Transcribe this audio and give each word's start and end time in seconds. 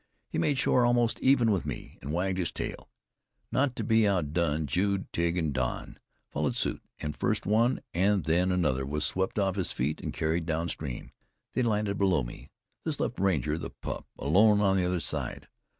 He 0.29 0.39
made 0.39 0.57
shore 0.57 0.83
almost 0.83 1.19
even 1.19 1.51
with 1.51 1.63
me, 1.63 1.99
and 2.01 2.11
wagged 2.11 2.39
his 2.39 2.51
tail. 2.51 2.89
Not 3.51 3.75
to 3.75 3.83
be 3.83 4.07
outdone, 4.07 4.65
Jude, 4.65 5.05
Tige 5.13 5.37
and 5.37 5.53
Don 5.53 5.99
followed 6.31 6.55
suit, 6.55 6.81
and 6.97 7.15
first 7.15 7.45
one 7.45 7.81
and 7.93 8.23
then 8.23 8.51
another 8.51 8.83
was 8.83 9.05
swept 9.05 9.37
off 9.37 9.57
his 9.57 9.71
feet 9.71 10.01
and 10.01 10.11
carried 10.11 10.47
downstream. 10.47 11.11
They 11.53 11.61
landed 11.61 11.99
below 11.99 12.23
me. 12.23 12.49
This 12.83 12.99
left 12.99 13.19
Ranger, 13.19 13.59
the 13.59 13.69
pup, 13.69 14.07
alone 14.17 14.59
on 14.59 14.75
the 14.75 14.85
other 14.87 14.99
shore. 15.01 15.37